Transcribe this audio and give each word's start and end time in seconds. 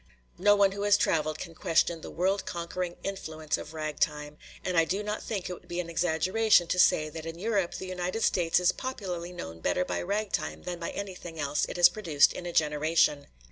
No 0.39 0.55
one 0.55 0.71
who 0.71 0.81
has 0.81 0.97
traveled 0.97 1.37
can 1.37 1.53
question 1.53 2.01
the 2.01 2.09
world 2.09 2.43
conquering 2.47 2.95
influence 3.03 3.55
of 3.55 3.75
ragtime, 3.75 4.39
and 4.65 4.75
I 4.75 4.83
do 4.83 5.03
not 5.03 5.21
think 5.21 5.47
it 5.47 5.53
would 5.53 5.67
be 5.67 5.79
an 5.79 5.91
exaggeration 5.91 6.65
to 6.69 6.79
say 6.79 7.07
that 7.09 7.27
in 7.27 7.37
Europe 7.37 7.75
the 7.75 7.85
United 7.89 8.23
States 8.23 8.59
is 8.59 8.71
popularly 8.71 9.31
known 9.31 9.59
better 9.59 9.85
by 9.85 10.01
ragtime 10.01 10.63
than 10.63 10.79
by 10.79 10.89
anything 10.89 11.39
else 11.39 11.67
it 11.69 11.77
has 11.77 11.87
produced 11.87 12.33
in 12.33 12.47
a 12.47 12.51
generation. 12.51 13.27